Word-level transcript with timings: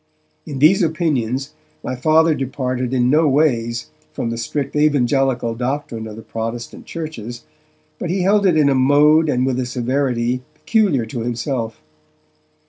In 0.47 0.57
these 0.57 0.81
opinions 0.81 1.53
my 1.83 1.95
Father 1.95 2.33
departed 2.33 2.91
in 2.91 3.11
no 3.11 3.27
ways 3.29 3.91
from 4.13 4.31
the 4.31 4.35
strict 4.37 4.75
evangelical 4.75 5.53
doctrine 5.53 6.07
of 6.07 6.15
the 6.15 6.23
Protestant 6.23 6.87
churches, 6.87 7.43
but 7.99 8.09
he 8.09 8.23
held 8.23 8.47
it 8.47 8.57
in 8.57 8.67
a 8.69 8.73
mode 8.73 9.29
and 9.29 9.45
with 9.45 9.59
a 9.59 9.65
severity 9.67 10.41
peculiar 10.55 11.05
to 11.05 11.19
himself. 11.19 11.83